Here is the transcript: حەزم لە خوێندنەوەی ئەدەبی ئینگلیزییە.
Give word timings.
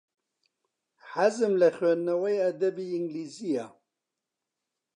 حەزم 1.11 1.53
لە 1.61 1.69
خوێندنەوەی 1.75 2.41
ئەدەبی 2.43 2.91
ئینگلیزییە. 2.93 3.67